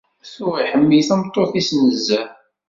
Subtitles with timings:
[0.33, 2.27] Tuɣ iḥemmel tameṭṭut-is nezzeh.